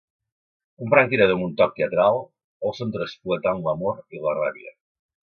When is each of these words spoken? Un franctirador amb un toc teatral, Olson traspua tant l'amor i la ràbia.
Un 0.83 0.87
franctirador 0.93 1.33
amb 1.37 1.43
un 1.47 1.51
toc 1.59 1.75
teatral, 1.79 2.17
Olson 2.69 2.93
traspua 2.95 3.37
tant 3.43 3.61
l'amor 3.67 4.01
i 4.19 4.23
la 4.23 4.33
ràbia. 4.39 4.73